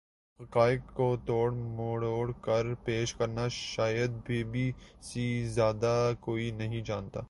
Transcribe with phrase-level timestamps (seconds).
[0.39, 4.71] حقائق کو توڑ مروڑ کر پیش کرنا شاید بی بی
[5.01, 7.19] سی سے زیادہ کوئی نہیں جانتا